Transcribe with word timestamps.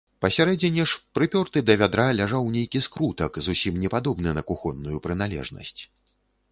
Пасярэдзіне 0.23 0.85
ж, 0.91 1.01
прыпёрты 1.17 1.63
да 1.67 1.75
вядра, 1.81 2.05
ляжаў 2.21 2.49
нейкі 2.55 2.81
скрутак, 2.87 3.31
зусім 3.49 3.73
не 3.83 3.89
падобны 3.97 4.29
на 4.41 4.47
кухонную 4.53 4.97
прыналежнасць. 5.07 5.81